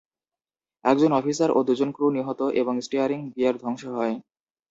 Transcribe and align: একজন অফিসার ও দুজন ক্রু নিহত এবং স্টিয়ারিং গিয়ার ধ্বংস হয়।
একজন 0.85 1.11
অফিসার 1.13 1.49
ও 1.51 1.59
দুজন 1.67 1.89
ক্রু 1.95 2.05
নিহত 2.11 2.41
এবং 2.61 2.73
স্টিয়ারিং 2.85 3.19
গিয়ার 3.33 3.55
ধ্বংস 3.61 3.83
হয়। 3.95 4.15